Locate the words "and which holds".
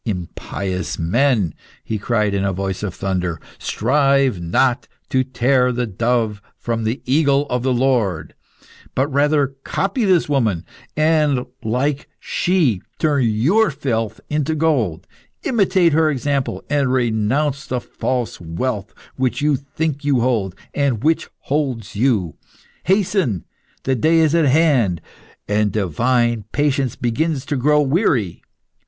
20.73-21.95